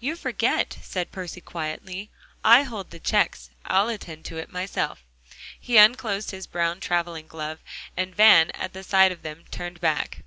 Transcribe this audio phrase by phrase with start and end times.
[0.00, 2.08] "You forget," said Percy quietly,
[2.42, 5.04] "I hold the checks, I'll attend to it myself."
[5.60, 7.58] He unclosed his brown traveling glove,
[7.94, 10.22] and Van, at sight of them, turned back.